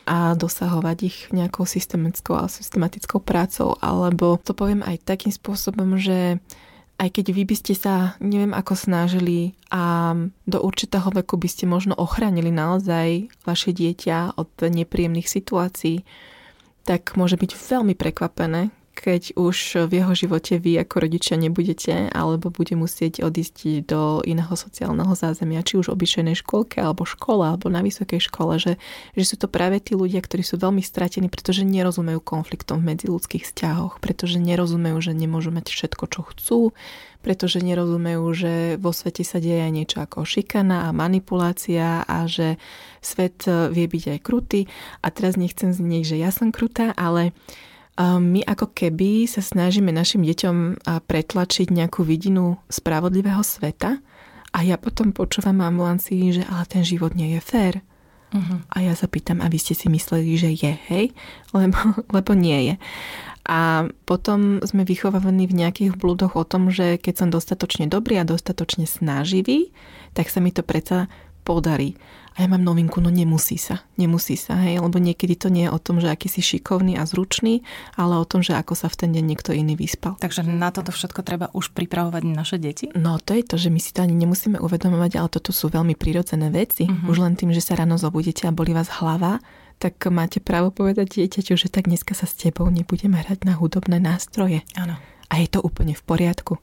a 0.09 0.33
dosahovať 0.33 0.99
ich 1.05 1.19
nejakou 1.37 1.69
systematickou 1.69 2.41
a 2.41 2.49
systematickou 2.49 3.21
prácou. 3.21 3.77
Alebo 3.85 4.41
to 4.41 4.57
poviem 4.57 4.81
aj 4.81 5.05
takým 5.05 5.29
spôsobom, 5.29 6.01
že 6.01 6.41
aj 6.99 7.09
keď 7.15 7.27
vy 7.31 7.43
by 7.47 7.57
ste 7.57 7.75
sa 7.79 8.19
neviem 8.19 8.51
ako 8.51 8.75
snažili 8.75 9.55
a 9.71 10.15
do 10.45 10.59
určitého 10.59 11.07
veku 11.15 11.39
by 11.39 11.47
ste 11.47 11.71
možno 11.71 11.95
ochránili 11.95 12.51
naozaj 12.51 13.31
vaše 13.47 13.71
dieťa 13.71 14.35
od 14.35 14.51
nepríjemných 14.59 15.31
situácií, 15.31 16.03
tak 16.83 17.15
môže 17.15 17.39
byť 17.39 17.55
veľmi 17.55 17.95
prekvapené, 17.95 18.75
keď 18.99 19.39
už 19.39 19.87
v 19.87 20.03
jeho 20.03 20.13
živote 20.13 20.59
vy 20.59 20.83
ako 20.83 21.07
rodičia 21.07 21.39
nebudete, 21.39 22.11
alebo 22.11 22.51
bude 22.51 22.75
musieť 22.75 23.23
odísť 23.23 23.87
do 23.87 24.19
iného 24.27 24.51
sociálneho 24.51 25.15
zázemia, 25.15 25.63
či 25.63 25.79
už 25.79 25.95
obyčajnej 25.95 26.35
škôlke, 26.35 26.83
alebo 26.83 27.07
škole, 27.07 27.47
alebo 27.47 27.71
na 27.71 27.79
vysokej 27.87 28.19
škole, 28.19 28.59
že, 28.59 28.75
že 29.15 29.25
sú 29.25 29.39
to 29.39 29.47
práve 29.47 29.79
tí 29.79 29.95
ľudia, 29.95 30.19
ktorí 30.19 30.43
sú 30.43 30.59
veľmi 30.59 30.83
stratení, 30.83 31.31
pretože 31.31 31.63
nerozumejú 31.63 32.19
konfliktom 32.19 32.83
v 32.83 32.95
medziludských 32.95 33.47
vzťahoch, 33.47 34.03
pretože 34.03 34.43
nerozumejú, 34.43 34.99
že 34.99 35.15
nemôžu 35.15 35.55
mať 35.55 35.71
všetko, 35.71 36.05
čo 36.11 36.21
chcú, 36.35 36.61
pretože 37.23 37.63
nerozumejú, 37.63 38.25
že 38.35 38.53
vo 38.83 38.91
svete 38.91 39.23
sa 39.23 39.39
deje 39.39 39.71
niečo 39.71 40.03
ako 40.03 40.27
šikana 40.27 40.91
a 40.91 40.97
manipulácia 40.97 42.03
a 42.03 42.27
že 42.27 42.59
svet 42.99 43.47
vie 43.47 43.87
byť 43.87 44.05
aj 44.15 44.19
krutý. 44.23 44.61
A 45.03 45.11
teraz 45.15 45.39
nechcem 45.39 45.71
znieť, 45.71 46.15
že 46.15 46.17
ja 46.19 46.31
som 46.31 46.55
krutá, 46.55 46.95
ale 46.95 47.35
my 47.99 48.47
ako 48.47 48.71
keby 48.71 49.27
sa 49.27 49.43
snažíme 49.43 49.91
našim 49.91 50.23
deťom 50.23 50.87
pretlačiť 50.87 51.67
nejakú 51.75 52.07
vidinu 52.07 52.63
spravodlivého 52.71 53.43
sveta 53.43 53.99
a 54.55 54.59
ja 54.63 54.79
potom 54.79 55.11
počúvam 55.11 55.61
ambulancii, 55.61 56.41
že 56.41 56.43
ale 56.47 56.65
ten 56.71 56.87
život 56.87 57.13
nie 57.19 57.35
je 57.37 57.41
fér. 57.43 57.75
Uh-huh. 58.29 58.61
A 58.69 58.85
ja 58.85 58.93
sa 58.93 59.09
pýtam, 59.09 59.41
a 59.41 59.49
vy 59.49 59.57
ste 59.57 59.73
si 59.73 59.89
mysleli, 59.89 60.37
že 60.37 60.53
je, 60.53 60.73
hej? 60.93 61.17
Lebo, 61.57 61.79
lebo 62.17 62.33
nie 62.37 62.73
je. 62.73 62.75
A 63.49 63.89
potom 64.05 64.61
sme 64.61 64.85
vychovávaní 64.85 65.49
v 65.49 65.65
nejakých 65.65 65.97
blúdoch 65.97 66.37
o 66.37 66.45
tom, 66.45 66.69
že 66.69 67.01
keď 67.01 67.15
som 67.25 67.29
dostatočne 67.33 67.89
dobrý 67.89 68.21
a 68.21 68.29
dostatočne 68.29 68.85
snaživý, 68.85 69.73
tak 70.13 70.29
sa 70.29 70.45
mi 70.45 70.53
to 70.53 70.61
predsa 70.61 71.09
podarí. 71.49 71.97
A 72.39 72.47
ja 72.47 72.49
mám 72.55 72.63
novinku, 72.63 73.03
no 73.03 73.11
nemusí 73.11 73.59
sa. 73.59 73.83
Nemusí 73.99 74.39
sa, 74.39 74.55
hej, 74.63 74.79
lebo 74.79 75.03
niekedy 75.03 75.35
to 75.35 75.51
nie 75.51 75.67
je 75.67 75.75
o 75.75 75.83
tom, 75.83 75.99
že 75.99 76.07
aký 76.07 76.31
si 76.31 76.39
šikovný 76.39 76.95
a 76.95 77.03
zručný, 77.03 77.67
ale 77.99 78.15
o 78.15 78.23
tom, 78.23 78.47
že 78.47 78.55
ako 78.55 78.79
sa 78.79 78.87
v 78.87 78.95
ten 78.95 79.11
deň 79.11 79.25
niekto 79.27 79.51
iný 79.51 79.75
vyspal. 79.75 80.15
Takže 80.23 80.47
na 80.47 80.71
toto 80.71 80.95
všetko 80.95 81.27
treba 81.27 81.51
už 81.51 81.75
pripravovať 81.75 82.23
naše 82.31 82.63
deti? 82.63 82.95
No 82.95 83.19
to 83.19 83.35
je 83.35 83.43
to, 83.43 83.59
že 83.59 83.75
my 83.75 83.83
si 83.83 83.91
to 83.91 84.07
ani 84.07 84.15
nemusíme 84.15 84.55
uvedomovať, 84.63 85.19
ale 85.19 85.29
toto 85.35 85.51
sú 85.51 85.67
veľmi 85.67 85.99
prirodzené 85.99 86.47
veci. 86.55 86.87
Uh-huh. 86.87 87.11
Už 87.11 87.19
len 87.19 87.35
tým, 87.35 87.51
že 87.51 87.59
sa 87.59 87.75
ráno 87.75 87.99
zobudíte 87.99 88.47
a 88.47 88.55
boli 88.55 88.71
vás 88.71 88.87
hlava, 89.03 89.43
tak 89.83 89.99
máte 90.07 90.39
právo 90.39 90.71
povedať 90.71 91.19
dieťaťu, 91.19 91.59
že 91.59 91.67
tak 91.75 91.91
dneska 91.91 92.15
sa 92.15 92.31
s 92.31 92.39
tebou 92.39 92.71
nebudeme 92.71 93.19
hrať 93.19 93.51
na 93.51 93.59
hudobné 93.59 93.99
nástroje. 93.99 94.63
Áno. 94.79 94.95
A 95.27 95.35
je 95.43 95.51
to 95.51 95.59
úplne 95.59 95.99
v 95.99 96.03
poriadku. 96.07 96.63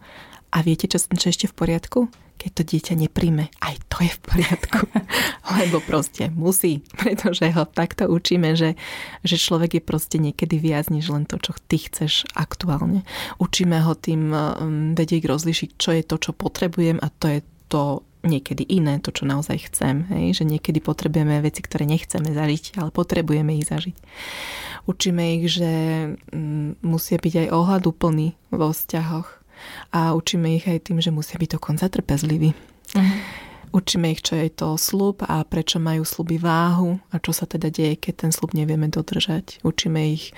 A 0.56 0.64
viete, 0.64 0.88
čo, 0.88 1.04
čo 1.04 1.28
ešte 1.28 1.52
v 1.52 1.56
poriadku? 1.56 2.08
Keď 2.46 2.62
to 2.62 2.64
dieťa 2.78 2.94
nepríjme. 3.10 3.50
Aj 3.58 3.74
to 3.90 4.06
je 4.06 4.14
v 4.14 4.22
poriadku. 4.22 4.86
Lebo 5.66 5.82
proste 5.82 6.30
musí, 6.30 6.86
pretože 6.94 7.50
ho 7.50 7.66
takto 7.66 8.06
učíme, 8.06 8.54
že, 8.54 8.78
že 9.26 9.42
človek 9.42 9.82
je 9.82 9.84
proste 9.84 10.22
niekedy 10.22 10.62
viac 10.62 10.94
než 10.94 11.10
len 11.10 11.26
to, 11.26 11.42
čo 11.42 11.58
ty 11.66 11.82
chceš 11.82 12.30
aktuálne. 12.38 13.02
Učíme 13.42 13.82
ho 13.82 13.98
tým 13.98 14.30
um, 14.30 14.46
vedieť 14.94 15.26
rozlišiť, 15.26 15.70
čo 15.82 15.90
je 15.98 16.04
to, 16.06 16.22
čo 16.22 16.32
potrebujem 16.38 17.02
a 17.02 17.10
to 17.10 17.26
je 17.34 17.40
to 17.66 18.06
niekedy 18.22 18.62
iné, 18.62 19.02
to, 19.02 19.10
čo 19.10 19.26
naozaj 19.26 19.74
chcem. 19.74 20.06
Hej? 20.14 20.42
Že 20.42 20.58
niekedy 20.58 20.86
potrebujeme 20.86 21.42
veci, 21.42 21.66
ktoré 21.66 21.90
nechceme 21.90 22.30
zažiť, 22.30 22.78
ale 22.78 22.94
potrebujeme 22.94 23.58
ich 23.58 23.66
zažiť. 23.66 23.98
Učíme 24.86 25.42
ich, 25.42 25.50
že 25.50 25.72
mm, 26.30 26.86
musia 26.86 27.18
byť 27.18 27.34
aj 27.42 27.48
ohľadúplní 27.50 28.38
vo 28.54 28.70
vzťahoch 28.70 29.45
a 29.92 30.14
učíme 30.16 30.58
ich 30.58 30.66
aj 30.66 30.92
tým, 30.92 31.00
že 31.02 31.14
musia 31.14 31.38
byť 31.38 31.50
dokonca 31.60 31.86
trpezliví. 31.88 32.52
Uh-huh. 32.96 33.20
Učíme 33.76 34.16
ich, 34.16 34.24
čo 34.24 34.40
je 34.40 34.48
to 34.48 34.80
slub 34.80 35.26
a 35.28 35.44
prečo 35.44 35.84
majú 35.84 36.08
sluby 36.08 36.40
váhu 36.40 37.02
a 37.12 37.20
čo 37.20 37.36
sa 37.36 37.44
teda 37.44 37.68
deje, 37.68 38.00
keď 38.00 38.28
ten 38.28 38.32
slub 38.32 38.56
nevieme 38.56 38.88
dodržať. 38.88 39.60
Učíme 39.68 40.00
ich 40.16 40.32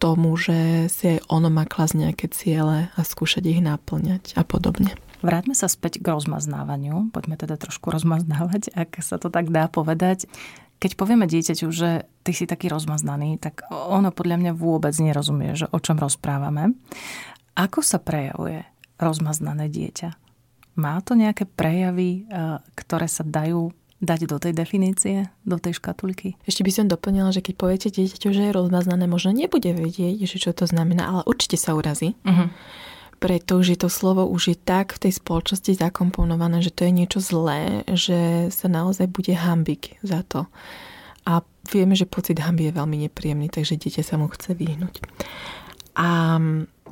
tomu, 0.00 0.34
že 0.34 0.90
si 0.90 1.14
aj 1.14 1.30
ono 1.30 1.46
má 1.46 1.62
klas 1.62 1.94
nejaké 1.94 2.26
ciele 2.32 2.90
a 2.90 3.00
skúšať 3.06 3.44
ich 3.46 3.60
naplňať 3.62 4.34
a 4.34 4.42
podobne. 4.42 4.98
Vráťme 5.22 5.54
sa 5.54 5.70
späť 5.70 6.02
k 6.02 6.10
rozmaznávaniu. 6.10 7.14
Poďme 7.14 7.38
teda 7.38 7.54
trošku 7.54 7.94
rozmaznávať, 7.94 8.74
ak 8.74 8.98
sa 8.98 9.22
to 9.22 9.30
tak 9.30 9.54
dá 9.54 9.70
povedať. 9.70 10.26
Keď 10.82 10.98
povieme 10.98 11.30
dieťaťu, 11.30 11.70
že 11.70 12.10
ty 12.26 12.34
si 12.34 12.50
taký 12.50 12.66
rozmaznaný, 12.66 13.38
tak 13.38 13.62
ono 13.70 14.10
podľa 14.10 14.42
mňa 14.42 14.52
vôbec 14.58 14.90
nerozumie, 14.98 15.54
že 15.54 15.70
o 15.70 15.78
čom 15.78 15.94
rozprávame. 15.94 16.74
Ako 17.52 17.84
sa 17.84 18.00
prejavuje 18.00 18.64
rozmaznané 18.96 19.68
dieťa? 19.68 20.16
Má 20.80 20.96
to 21.04 21.12
nejaké 21.12 21.44
prejavy, 21.44 22.24
eh, 22.24 22.58
ktoré 22.76 23.06
sa 23.08 23.24
dajú 23.26 23.72
dať 24.02 24.20
do 24.26 24.36
tej 24.42 24.52
definície, 24.52 25.30
do 25.46 25.56
tej 25.62 25.78
škatulky? 25.78 26.34
Ešte 26.42 26.66
by 26.66 26.72
som 26.74 26.86
doplnila, 26.90 27.30
že 27.30 27.38
keď 27.38 27.54
poviete 27.54 27.88
dieťaťu, 27.94 28.34
že 28.34 28.42
je 28.50 28.52
rozmaznané, 28.52 29.06
možno 29.06 29.30
nebude 29.30 29.70
vedieť, 29.70 30.26
že 30.26 30.36
čo 30.42 30.50
to 30.50 30.66
znamená, 30.66 31.06
ale 31.06 31.22
určite 31.30 31.54
sa 31.54 31.78
urazí. 31.78 32.18
Uh-huh. 32.26 32.50
Pretože 33.22 33.78
to 33.78 33.86
slovo 33.86 34.26
už 34.26 34.42
je 34.50 34.56
tak 34.58 34.98
v 34.98 35.06
tej 35.06 35.22
spoločnosti 35.22 35.78
zakomponované, 35.78 36.58
že 36.58 36.74
to 36.74 36.82
je 36.82 36.92
niečo 36.92 37.22
zlé, 37.22 37.86
že 37.94 38.50
sa 38.50 38.66
naozaj 38.66 39.06
bude 39.06 39.30
hambiť 39.38 40.02
za 40.02 40.26
to. 40.26 40.50
A 41.22 41.46
vieme, 41.70 41.94
že 41.94 42.10
pocit 42.10 42.42
hamby 42.42 42.74
je 42.74 42.78
veľmi 42.82 43.06
nepríjemný, 43.06 43.46
takže 43.46 43.78
dieťa 43.78 44.02
sa 44.02 44.18
mu 44.18 44.26
chce 44.26 44.58
vyhnúť. 44.58 44.98
A 45.94 46.42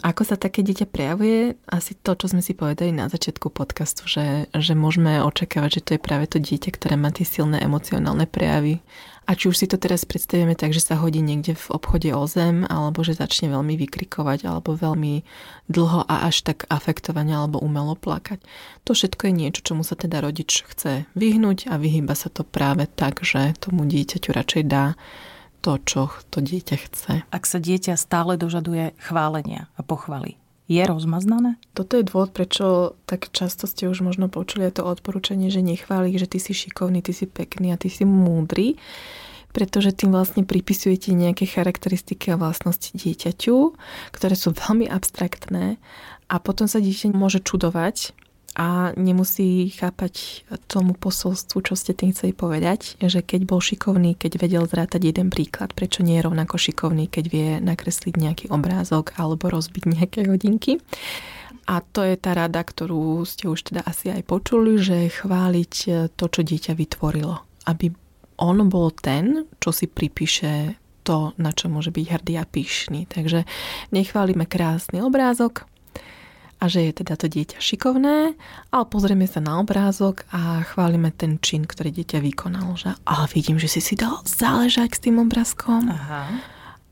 ako 0.00 0.22
sa 0.24 0.36
také 0.40 0.64
dieťa 0.64 0.88
prejavuje? 0.88 1.56
Asi 1.68 1.96
to, 1.96 2.16
čo 2.16 2.32
sme 2.32 2.40
si 2.40 2.56
povedali 2.56 2.92
na 2.92 3.08
začiatku 3.08 3.52
podcastu, 3.52 4.08
že, 4.08 4.48
že 4.52 4.72
môžeme 4.72 5.20
očakávať, 5.22 5.70
že 5.80 5.84
to 5.84 5.90
je 5.96 6.00
práve 6.00 6.26
to 6.28 6.42
dieťa, 6.42 6.70
ktoré 6.74 6.94
má 6.98 7.12
tie 7.12 7.24
silné 7.28 7.60
emocionálne 7.60 8.24
prejavy. 8.24 8.80
A 9.30 9.38
či 9.38 9.46
už 9.46 9.62
si 9.62 9.70
to 9.70 9.78
teraz 9.78 10.02
predstavíme 10.02 10.58
tak, 10.58 10.74
že 10.74 10.82
sa 10.82 10.98
hodí 10.98 11.22
niekde 11.22 11.54
v 11.54 11.66
obchode 11.70 12.10
o 12.10 12.26
zem, 12.26 12.66
alebo 12.66 13.06
že 13.06 13.14
začne 13.14 13.52
veľmi 13.54 13.78
vykrikovať, 13.78 14.42
alebo 14.42 14.74
veľmi 14.74 15.22
dlho 15.70 16.02
a 16.10 16.26
až 16.26 16.42
tak 16.42 16.66
afektovane, 16.66 17.30
alebo 17.30 17.62
umelo 17.62 17.94
plakať. 17.94 18.42
To 18.88 18.90
všetko 18.90 19.30
je 19.30 19.32
niečo, 19.32 19.60
čomu 19.62 19.86
sa 19.86 19.94
teda 19.94 20.18
rodič 20.18 20.66
chce 20.66 21.06
vyhnúť 21.14 21.70
a 21.70 21.78
vyhýba 21.78 22.18
sa 22.18 22.26
to 22.26 22.42
práve 22.42 22.90
tak, 22.90 23.22
že 23.22 23.54
tomu 23.62 23.86
dieťaťu 23.86 24.34
radšej 24.34 24.62
dá 24.66 24.98
to, 25.60 25.76
čo 25.84 26.00
to 26.32 26.40
dieťa 26.40 26.76
chce. 26.76 27.12
Ak 27.28 27.44
sa 27.44 27.60
dieťa 27.60 27.94
stále 28.00 28.40
dožaduje 28.40 28.96
chválenia 28.96 29.68
a 29.76 29.84
pochvaly, 29.84 30.40
je 30.70 30.82
rozmaznané? 30.86 31.58
Toto 31.74 31.98
je 31.98 32.06
dôvod, 32.06 32.30
prečo 32.30 32.94
tak 33.04 33.34
často 33.34 33.66
ste 33.66 33.90
už 33.90 34.06
možno 34.06 34.30
počuli 34.30 34.70
to 34.70 34.86
odporúčanie, 34.86 35.50
že 35.50 35.66
nechváli, 35.66 36.14
že 36.14 36.30
ty 36.30 36.38
si 36.38 36.54
šikovný, 36.54 37.02
ty 37.02 37.10
si 37.10 37.26
pekný 37.26 37.74
a 37.74 37.80
ty 37.80 37.90
si 37.90 38.06
múdry, 38.06 38.78
pretože 39.50 39.90
tým 39.90 40.14
vlastne 40.14 40.46
pripisujete 40.46 41.10
nejaké 41.10 41.50
charakteristiky 41.50 42.30
a 42.30 42.38
vlastnosti 42.38 42.94
dieťaťu, 42.94 43.74
ktoré 44.14 44.34
sú 44.38 44.54
veľmi 44.54 44.86
abstraktné 44.86 45.82
a 46.30 46.36
potom 46.38 46.70
sa 46.70 46.78
dieťa 46.78 47.10
môže 47.10 47.42
čudovať, 47.42 48.14
a 48.58 48.90
nemusí 48.98 49.70
chápať 49.70 50.42
tomu 50.66 50.98
posolstvu, 50.98 51.62
čo 51.62 51.74
ste 51.78 51.94
tým 51.94 52.10
chceli 52.10 52.34
povedať, 52.34 52.98
že 52.98 53.22
keď 53.22 53.46
bol 53.46 53.62
šikovný, 53.62 54.18
keď 54.18 54.32
vedel 54.42 54.64
zrátať 54.66 55.14
jeden 55.14 55.30
príklad, 55.30 55.70
prečo 55.70 56.02
nie 56.02 56.18
je 56.18 56.26
rovnako 56.26 56.58
šikovný, 56.58 57.06
keď 57.06 57.24
vie 57.30 57.48
nakresliť 57.62 58.14
nejaký 58.18 58.44
obrázok 58.50 59.14
alebo 59.22 59.48
rozbiť 59.54 59.84
nejaké 59.86 60.20
hodinky. 60.26 60.82
A 61.70 61.78
to 61.78 62.02
je 62.02 62.18
tá 62.18 62.34
rada, 62.34 62.66
ktorú 62.66 63.22
ste 63.22 63.46
už 63.46 63.70
teda 63.70 63.86
asi 63.86 64.10
aj 64.10 64.26
počuli, 64.26 64.82
že 64.82 65.06
chváliť 65.06 65.74
to, 66.18 66.24
čo 66.26 66.40
dieťa 66.42 66.74
vytvorilo. 66.74 67.46
Aby 67.70 67.94
on 68.42 68.66
bol 68.66 68.90
ten, 68.90 69.46
čo 69.62 69.70
si 69.70 69.86
pripíše 69.86 70.74
to, 71.06 71.30
na 71.38 71.54
čo 71.54 71.70
môže 71.70 71.94
byť 71.94 72.06
hrdý 72.10 72.34
a 72.42 72.44
pyšný. 72.44 73.06
Takže 73.06 73.46
nechválime 73.94 74.50
krásny 74.50 74.98
obrázok, 74.98 75.70
a 76.60 76.64
že 76.68 76.84
je 76.84 76.92
teda 76.92 77.16
to 77.16 77.26
dieťa 77.26 77.56
šikovné, 77.56 78.36
ale 78.68 78.84
pozrieme 78.92 79.24
sa 79.24 79.40
na 79.40 79.56
obrázok 79.64 80.28
a 80.28 80.60
chválime 80.68 81.08
ten 81.08 81.40
čin, 81.40 81.64
ktorý 81.64 81.88
dieťa 81.88 82.20
vykonalo. 82.20 82.76
Že, 82.76 83.00
ale 83.08 83.24
vidím, 83.32 83.56
že 83.56 83.72
si 83.72 83.80
si 83.80 83.96
dal 83.96 84.20
záležať 84.28 85.00
s 85.00 85.02
tým 85.08 85.16
obrázkom. 85.24 85.88
Aha. 85.88 86.28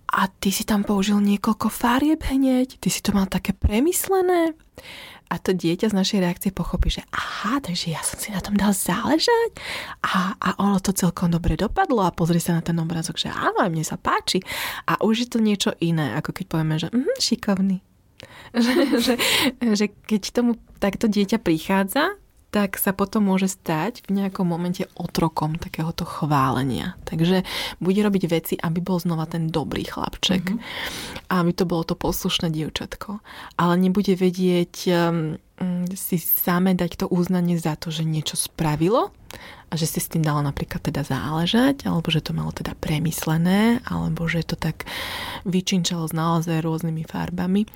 A 0.08 0.24
ty 0.40 0.48
si 0.48 0.64
tam 0.64 0.88
použil 0.88 1.20
niekoľko 1.20 1.68
farieb 1.68 2.24
hneď, 2.24 2.80
ty 2.80 2.88
si 2.88 3.04
to 3.04 3.12
mal 3.12 3.28
také 3.28 3.52
premyslené. 3.52 4.56
A 5.28 5.36
to 5.36 5.52
dieťa 5.52 5.92
z 5.92 5.98
našej 6.00 6.24
reakcie 6.24 6.48
pochopí, 6.48 6.88
že 6.88 7.04
aha, 7.12 7.60
takže 7.60 7.92
ja 7.92 8.00
som 8.00 8.16
si 8.16 8.32
na 8.32 8.40
tom 8.40 8.56
dal 8.56 8.72
záležať 8.72 9.60
a, 10.00 10.32
a 10.40 10.56
ono 10.56 10.80
to 10.80 10.96
celkom 10.96 11.28
dobre 11.28 11.60
dopadlo 11.60 12.00
a 12.08 12.16
pozri 12.16 12.40
sa 12.40 12.56
na 12.56 12.64
ten 12.64 12.72
obrázok, 12.80 13.20
že 13.20 13.28
áno, 13.28 13.60
mne 13.68 13.84
sa 13.84 14.00
páči. 14.00 14.40
A 14.88 14.96
už 15.04 15.14
je 15.20 15.28
to 15.28 15.44
niečo 15.44 15.76
iné, 15.84 16.16
ako 16.16 16.32
keď 16.32 16.44
povieme, 16.48 16.80
že 16.80 16.88
mm, 16.88 17.20
šikovný, 17.20 17.84
že, 18.64 18.74
že, 18.98 19.14
že 19.62 19.86
keď 20.06 20.22
tomu 20.34 20.58
takto 20.82 21.06
dieťa 21.06 21.38
prichádza, 21.42 22.18
tak 22.48 22.80
sa 22.80 22.96
potom 22.96 23.28
môže 23.28 23.52
stať 23.52 24.08
v 24.08 24.24
nejakom 24.24 24.48
momente 24.48 24.88
otrokom 24.96 25.60
takéhoto 25.60 26.08
chválenia. 26.08 26.96
Takže 27.04 27.44
bude 27.76 28.00
robiť 28.00 28.24
veci, 28.28 28.54
aby 28.56 28.80
bol 28.80 28.96
znova 28.96 29.28
ten 29.28 29.52
dobrý 29.52 29.84
chlapček. 29.84 30.56
Mm-hmm. 30.56 31.28
Aby 31.28 31.52
to 31.52 31.68
bolo 31.68 31.84
to 31.84 31.92
poslušné 31.92 32.48
dievčatko. 32.48 33.20
Ale 33.60 33.74
nebude 33.76 34.16
vedieť 34.16 34.74
um, 34.96 35.36
si 35.92 36.16
same 36.16 36.72
dať 36.72 37.04
to 37.04 37.06
uznanie 37.10 37.58
za 37.60 37.74
to, 37.76 37.90
že 37.90 38.06
niečo 38.06 38.38
spravilo 38.38 39.10
a 39.68 39.72
že 39.76 39.84
si 39.84 40.00
s 40.00 40.08
tým 40.08 40.24
dalo 40.24 40.40
napríklad 40.40 40.80
teda 40.80 41.04
záležať, 41.04 41.84
alebo 41.84 42.08
že 42.08 42.24
to 42.24 42.32
malo 42.32 42.54
teda 42.54 42.72
premyslené, 42.78 43.84
alebo 43.84 44.24
že 44.24 44.40
to 44.46 44.56
tak 44.56 44.88
vyčinčalo 45.44 46.08
naozaj 46.14 46.64
rôznymi 46.64 47.04
farbami. 47.04 47.68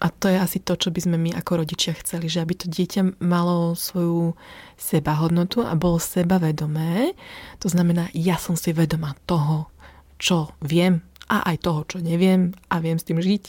A 0.00 0.08
to 0.08 0.32
je 0.32 0.40
asi 0.40 0.58
to, 0.64 0.80
čo 0.80 0.88
by 0.88 1.00
sme 1.04 1.16
my 1.20 1.30
ako 1.36 1.60
rodičia 1.60 1.92
chceli, 2.00 2.32
že 2.32 2.40
aby 2.40 2.56
to 2.56 2.66
dieťa 2.72 3.20
malo 3.20 3.76
svoju 3.76 4.32
sebahodnotu 4.80 5.60
a 5.60 5.76
bolo 5.76 6.00
sebavedomé. 6.00 7.12
To 7.60 7.68
znamená, 7.68 8.08
ja 8.16 8.40
som 8.40 8.56
si 8.56 8.72
vedomá 8.72 9.12
toho, 9.28 9.68
čo 10.16 10.56
viem 10.64 11.04
a 11.28 11.44
aj 11.52 11.56
toho, 11.62 11.80
čo 11.84 11.96
neviem 12.00 12.56
a 12.72 12.80
viem 12.80 12.96
s 12.96 13.06
tým 13.06 13.20
žiť. 13.20 13.44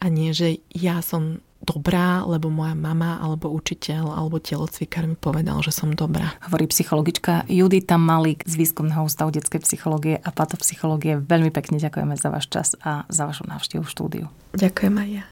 A 0.00 0.08
nie, 0.08 0.32
že 0.32 0.64
ja 0.72 1.04
som 1.04 1.44
dobrá, 1.62 2.26
lebo 2.26 2.50
moja 2.50 2.74
mama 2.74 3.22
alebo 3.22 3.46
učiteľ 3.54 4.18
alebo 4.18 4.42
telocvikár 4.42 5.06
mi 5.06 5.14
povedal, 5.14 5.62
že 5.62 5.70
som 5.70 5.94
dobrá. 5.94 6.34
Hovorí 6.50 6.66
psychologička 6.66 7.46
Judita 7.46 7.94
Malík 7.94 8.42
z 8.42 8.58
Výskumného 8.58 9.06
ústavu 9.06 9.30
detskej 9.30 9.62
psychológie 9.62 10.18
a 10.18 10.28
patopsychológie. 10.34 11.22
Veľmi 11.22 11.54
pekne 11.54 11.78
ďakujeme 11.78 12.18
za 12.18 12.28
váš 12.34 12.50
čas 12.50 12.74
a 12.82 13.06
za 13.06 13.30
vašu 13.30 13.46
návštevu 13.46 13.86
v 13.86 13.92
štúdiu. 13.94 14.24
Ďakujem 14.58 14.94
aj 14.98 15.08
ja. 15.08 15.31